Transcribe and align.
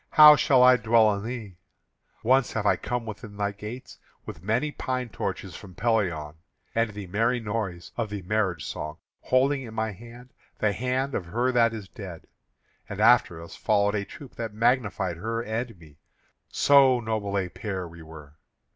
how 0.09 0.35
shall 0.35 0.63
I 0.63 0.77
dwell 0.77 1.13
in 1.15 1.23
thee? 1.23 1.57
Once 2.23 2.55
I 2.55 2.75
came 2.75 3.05
within 3.05 3.37
thy 3.37 3.51
gates 3.51 3.99
with 4.25 4.41
many 4.41 4.71
pine 4.71 5.09
torches 5.09 5.55
from 5.55 5.75
Pelion, 5.75 6.33
and 6.73 6.89
the 6.89 7.05
merry 7.05 7.39
noise 7.39 7.91
of 7.97 8.09
the 8.09 8.23
marriage 8.23 8.65
song, 8.65 8.97
holding 9.19 9.61
in 9.61 9.75
my 9.75 9.91
hand 9.91 10.33
the 10.57 10.73
hand 10.73 11.13
of 11.13 11.27
her 11.27 11.51
that 11.51 11.71
is 11.71 11.87
dead; 11.87 12.25
and 12.89 12.99
after 12.99 13.43
us 13.43 13.55
followed 13.55 13.93
a 13.93 14.03
troop 14.03 14.33
that 14.37 14.55
magnified 14.55 15.17
her 15.17 15.43
and 15.43 15.77
me, 15.77 15.99
so 16.49 16.99
noble 16.99 17.37
a 17.37 17.47
pair 17.49 17.87
we 17.87 18.01
were. 18.01 18.33